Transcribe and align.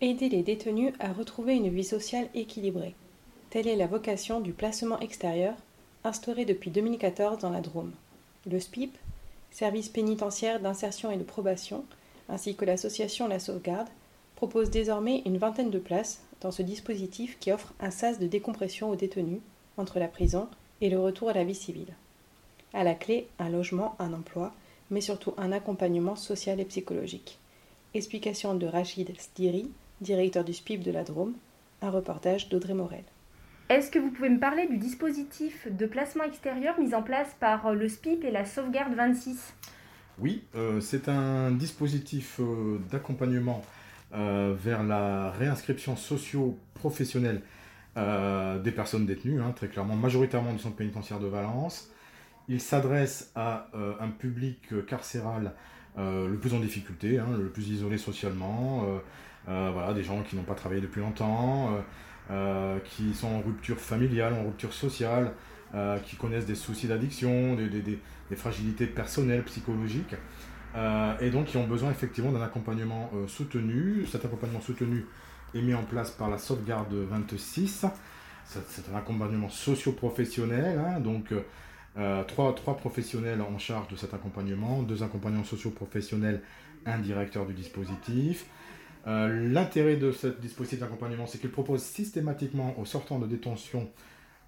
Aider 0.00 0.28
les 0.28 0.44
détenus 0.44 0.92
à 1.00 1.12
retrouver 1.12 1.56
une 1.56 1.70
vie 1.70 1.82
sociale 1.82 2.28
équilibrée. 2.32 2.94
Telle 3.50 3.66
est 3.66 3.74
la 3.74 3.88
vocation 3.88 4.40
du 4.40 4.52
placement 4.52 5.00
extérieur 5.00 5.54
instauré 6.04 6.44
depuis 6.44 6.70
2014 6.70 7.38
dans 7.38 7.50
la 7.50 7.60
Drôme. 7.60 7.90
Le 8.48 8.60
SPIP, 8.60 8.96
Service 9.50 9.88
pénitentiaire 9.88 10.60
d'insertion 10.60 11.10
et 11.10 11.16
de 11.16 11.24
probation, 11.24 11.84
ainsi 12.28 12.54
que 12.54 12.64
l'association 12.64 13.26
La 13.26 13.40
Sauvegarde, 13.40 13.88
propose 14.36 14.70
désormais 14.70 15.22
une 15.26 15.38
vingtaine 15.38 15.70
de 15.70 15.80
places 15.80 16.22
dans 16.42 16.52
ce 16.52 16.62
dispositif 16.62 17.36
qui 17.40 17.50
offre 17.50 17.74
un 17.80 17.90
sas 17.90 18.20
de 18.20 18.28
décompression 18.28 18.90
aux 18.90 18.96
détenus 18.96 19.40
entre 19.78 19.98
la 19.98 20.06
prison 20.06 20.46
et 20.80 20.90
le 20.90 21.00
retour 21.00 21.30
à 21.30 21.34
la 21.34 21.42
vie 21.42 21.56
civile. 21.56 21.92
À 22.72 22.84
la 22.84 22.94
clé, 22.94 23.26
un 23.40 23.48
logement, 23.48 23.96
un 23.98 24.12
emploi, 24.12 24.54
mais 24.92 25.00
surtout 25.00 25.34
un 25.38 25.50
accompagnement 25.50 26.14
social 26.14 26.60
et 26.60 26.64
psychologique. 26.66 27.40
Explication 27.94 28.54
de 28.54 28.66
Rachid 28.66 29.12
Sdiri, 29.18 29.68
directeur 30.00 30.44
du 30.44 30.52
SPIP 30.52 30.82
de 30.82 30.90
la 30.90 31.04
Drôme, 31.04 31.34
un 31.82 31.90
reportage 31.90 32.48
d'Audrey 32.48 32.74
Morel. 32.74 33.04
Est-ce 33.68 33.90
que 33.90 33.98
vous 33.98 34.10
pouvez 34.10 34.30
me 34.30 34.40
parler 34.40 34.66
du 34.66 34.78
dispositif 34.78 35.68
de 35.70 35.86
placement 35.86 36.24
extérieur 36.24 36.80
mis 36.80 36.94
en 36.94 37.02
place 37.02 37.28
par 37.38 37.74
le 37.74 37.88
SPIP 37.88 38.24
et 38.24 38.30
la 38.30 38.46
Sauvegarde 38.46 38.94
26 38.94 39.54
Oui, 40.18 40.44
euh, 40.54 40.80
c'est 40.80 41.08
un 41.08 41.50
dispositif 41.50 42.40
euh, 42.40 42.78
d'accompagnement 42.90 43.62
euh, 44.14 44.54
vers 44.58 44.82
la 44.84 45.30
réinscription 45.32 45.96
socio-professionnelle 45.96 47.42
des 48.62 48.70
personnes 48.70 49.06
détenues, 49.06 49.42
hein, 49.42 49.52
très 49.56 49.66
clairement, 49.66 49.96
majoritairement 49.96 50.52
du 50.52 50.60
centre 50.60 50.76
pénitentiaire 50.76 51.18
de 51.18 51.26
Valence. 51.26 51.90
Il 52.46 52.60
s'adresse 52.60 53.32
à 53.34 53.66
un 53.74 54.10
public 54.10 54.86
carcéral 54.86 55.52
le 55.96 56.36
plus 56.36 56.54
en 56.54 56.60
difficulté, 56.60 57.18
hein, 57.18 57.26
le 57.36 57.48
plus 57.48 57.70
isolé 57.70 57.98
socialement, 57.98 58.84
euh, 58.84 58.98
voilà, 59.46 59.94
des 59.94 60.02
gens 60.02 60.22
qui 60.22 60.36
n'ont 60.36 60.42
pas 60.42 60.54
travaillé 60.54 60.80
depuis 60.80 61.00
longtemps, 61.00 61.72
euh, 61.72 61.80
euh, 62.30 62.78
qui 62.84 63.14
sont 63.14 63.28
en 63.28 63.40
rupture 63.40 63.78
familiale, 63.78 64.34
en 64.34 64.44
rupture 64.44 64.72
sociale, 64.72 65.32
qui 66.04 66.16
connaissent 66.16 66.46
des 66.46 66.54
soucis 66.54 66.88
d'addiction, 66.88 67.54
des, 67.54 68.36
fragilités 68.36 68.86
personnelles, 68.86 69.42
psychologiques, 69.44 70.14
et 71.20 71.30
donc 71.30 71.46
qui 71.46 71.58
ont 71.58 71.66
besoin 71.66 71.90
effectivement 71.90 72.32
d'un 72.32 72.40
accompagnement 72.40 73.10
soutenu. 73.26 74.06
Cet 74.06 74.24
accompagnement 74.24 74.62
soutenu 74.62 75.04
est 75.54 75.60
mis 75.60 75.74
en 75.74 75.82
place 75.82 76.10
par 76.10 76.30
la 76.30 76.38
sauvegarde 76.38 76.94
26. 76.94 77.84
C'est 78.46 78.90
un 78.90 78.96
accompagnement 78.96 79.50
socio-professionnel, 79.50 80.78
hein, 80.78 81.00
donc 81.00 81.34
trois, 82.26 82.54
trois, 82.54 82.78
professionnels 82.78 83.42
en 83.42 83.58
charge 83.58 83.88
de 83.88 83.96
cet 83.96 84.14
accompagnement, 84.14 84.82
deux 84.82 85.02
accompagnants 85.02 85.44
socio-professionnels, 85.44 86.40
un 86.86 86.98
directeur 86.98 87.44
du 87.44 87.52
dispositif, 87.52 88.46
euh, 89.06 89.50
l'intérêt 89.50 89.96
de 89.96 90.12
ce 90.12 90.26
dispositif 90.26 90.80
d'accompagnement, 90.80 91.26
c'est 91.26 91.38
qu'il 91.38 91.50
propose 91.50 91.82
systématiquement 91.82 92.78
aux 92.78 92.84
sortants 92.84 93.18
de 93.18 93.26
détention 93.26 93.88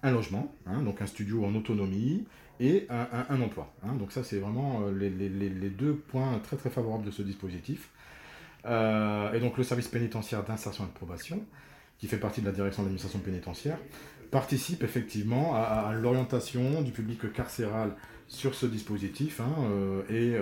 un 0.03 0.11
logement, 0.11 0.53
hein, 0.65 0.81
donc 0.81 1.01
un 1.01 1.07
studio 1.07 1.45
en 1.45 1.55
autonomie, 1.55 2.25
et 2.59 2.85
un, 2.89 3.41
emploi. 3.41 3.73
Hein. 3.83 3.95
donc 3.95 4.11
ça, 4.11 4.23
c'est 4.23 4.37
vraiment 4.37 4.83
euh, 4.83 4.91
les, 4.91 5.69
deux 5.69 5.95
points 5.95 6.39
très 6.43 6.57
très 6.57 6.69
favorables 6.69 7.03
de 7.03 7.09
ce 7.09 7.23
dispositif. 7.23 7.89
Euh, 8.65 9.33
et 9.33 9.39
donc 9.39 9.57
le 9.57 9.63
service 9.63 9.87
pénitentiaire 9.87 10.43
d'insertion 10.43 10.83
et 10.83 10.87
de 10.87 10.93
probation, 10.93 11.43
qui 11.97 12.07
fait 12.07 12.17
partie 12.17 12.41
de 12.41 12.45
la 12.45 12.51
direction 12.51 12.83
de 12.83 12.87
l'administration 12.87 13.19
pénitentiaire, 13.19 13.79
participe 14.31 14.83
effectivement 14.83 15.55
à, 15.55 15.91
l'orientation 15.93 16.81
du 16.81 16.91
public 16.91 17.31
carcéral 17.33 17.95
sur 18.27 18.55
ce 18.55 18.65
dispositif 18.65 19.41
hein, 19.41 19.53
et, 20.09 20.37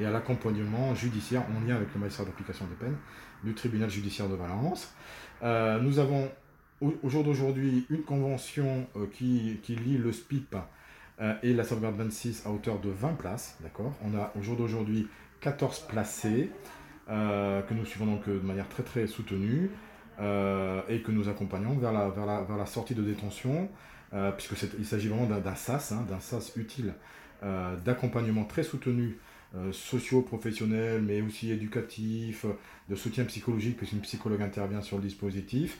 et, 0.00 0.06
à 0.06 0.10
l'accompagnement 0.10 0.94
judiciaire 0.94 1.44
en 1.54 1.66
lien 1.66 1.76
avec 1.76 1.92
le 1.94 2.00
magistrat 2.00 2.24
d'application 2.24 2.66
des 2.66 2.74
peines 2.74 2.96
du 3.44 3.54
tribunal 3.54 3.90
judiciaire 3.90 4.28
de 4.28 4.34
Valence. 4.34 4.94
Euh, 5.42 5.78
nous 5.80 5.98
avons 5.98 6.30
au, 6.80 7.08
jour 7.08 7.24
d'aujourd'hui 7.24 7.86
une 7.90 8.02
convention 8.02 8.86
euh, 8.96 9.06
qui, 9.12 9.58
qui, 9.62 9.74
lie 9.76 9.98
le 9.98 10.12
SPIP 10.12 10.56
euh, 11.20 11.34
et 11.42 11.52
la 11.52 11.64
sauvegarde 11.64 11.96
26 11.96 12.46
à 12.46 12.50
hauteur 12.50 12.80
de 12.80 12.90
20 12.90 13.14
places. 13.14 13.56
D'accord? 13.60 13.92
On 14.04 14.16
a 14.16 14.32
au 14.38 14.42
jour 14.42 14.56
d'aujourd'hui 14.56 15.08
14 15.40 15.86
placés 15.88 16.50
que 17.08 17.72
nous 17.72 17.86
suivons 17.86 18.04
donc 18.04 18.28
de 18.28 18.38
manière 18.40 18.68
très 18.68 18.82
très 18.82 19.06
soutenue 19.06 19.70
et 20.18 21.00
que 21.02 21.10
nous 21.10 21.28
accompagnons 21.28 21.74
vers 21.78 21.92
la, 21.92 22.66
sortie 22.66 22.94
de 22.94 23.02
détention, 23.02 23.68
puisqu'il 24.36 24.84
s'agit 24.84 25.08
vraiment 25.08 25.26
d'un 25.26 25.54
SAS, 25.54 25.92
hein, 25.92 26.04
d'un 26.08 26.20
SAS 26.20 26.56
utile 26.56 26.94
d'accompagnement 27.84 28.44
très 28.44 28.62
soutenu 28.62 29.18
euh, 29.56 29.72
socio-professionnels, 29.72 31.00
mais 31.00 31.22
aussi 31.22 31.50
éducatifs, 31.50 32.44
de 32.90 32.94
soutien 32.94 33.24
psychologique, 33.24 33.78
puisqu'une 33.78 34.00
psychologue 34.00 34.42
intervient 34.42 34.82
sur 34.82 34.98
le 34.98 35.02
dispositif. 35.02 35.78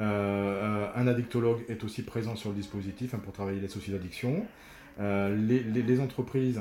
Euh, 0.00 0.04
euh, 0.04 0.86
un 0.96 1.06
addictologue 1.06 1.62
est 1.68 1.84
aussi 1.84 2.02
présent 2.02 2.36
sur 2.36 2.48
le 2.48 2.56
dispositif 2.56 3.12
hein, 3.12 3.20
pour 3.22 3.34
travailler 3.34 3.60
les 3.60 3.68
soucis 3.68 3.90
d'addiction. 3.90 4.46
Les, 4.98 6.00
entreprises 6.00 6.60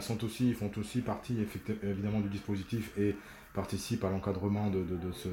sont 0.00 0.24
aussi, 0.24 0.52
font 0.52 0.70
aussi 0.78 1.00
partie 1.00 1.38
évidemment 1.82 2.20
du 2.20 2.28
dispositif 2.28 2.92
et 2.98 3.16
participent 3.54 4.04
à 4.04 4.10
l'encadrement 4.10 4.70
de, 4.70 4.84
ce, 5.12 5.28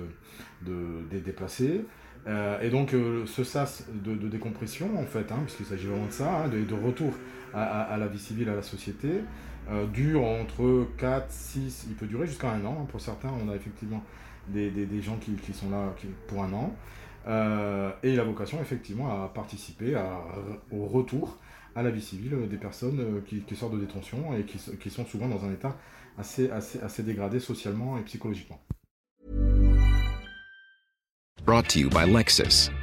des 1.12 1.20
déplacés. 1.20 1.86
et 2.28 2.70
donc 2.70 2.96
ce 3.26 3.44
sas 3.44 3.86
de, 3.94 4.28
décompression, 4.28 4.98
en 5.00 5.06
fait, 5.06 5.32
hein, 5.32 5.40
puisqu'il 5.46 5.66
s'agit 5.66 5.88
vraiment 5.88 6.08
de 6.08 6.12
ça, 6.12 6.44
hein, 6.44 6.48
de, 6.48 6.74
retour 6.74 7.14
à, 7.54 7.98
la 7.98 8.08
vie 8.08 8.20
civile, 8.20 8.50
à 8.50 8.56
la 8.56 8.64
société, 8.64 9.22
euh, 9.72 9.86
dure 9.86 10.24
entre 10.24 10.88
4, 10.98 11.30
6, 11.30 11.88
il 11.90 11.96
peut 11.96 12.08
durer 12.08 12.26
jusqu'à 12.26 12.52
un 12.52 12.66
an. 12.66 12.88
Pour 12.90 13.02
certains, 13.02 13.30
on 13.46 13.50
a 13.50 13.56
effectivement 13.56 14.04
des, 14.48 14.72
gens 15.02 15.18
qui, 15.18 15.54
sont 15.54 15.70
là 15.70 15.94
pour 16.28 16.44
un 16.44 16.52
an. 16.54 16.76
Euh, 17.28 17.92
et 18.04 18.16
la 18.16 18.24
vocation, 18.24 18.62
effectivement, 18.62 19.10
à 19.24 19.30
participer 19.30 19.96
au 20.72 20.86
retour 20.86 21.38
à 21.76 21.84
la 21.84 21.92
vie 21.92 22.02
civile 22.02 22.48
des 22.50 22.58
personnes 22.58 23.00
euh, 23.00 23.22
qui, 23.22 23.56
sortent 23.56 23.74
de 23.74 23.80
détention 23.80 24.34
et 24.36 24.44
qui, 24.44 24.90
sont 24.90 25.06
souvent 25.06 25.28
dans 25.28 25.46
un 25.46 25.54
état 25.54 25.78
assez, 26.18 26.50
assez, 26.52 27.04
dégradé 27.04 27.40
socialement 27.40 27.98
et 27.98 28.02
psychologiquement. 28.02 28.60
Brought 31.46 31.68
to 31.70 31.80
you 31.80 31.90
by. 31.90 32.06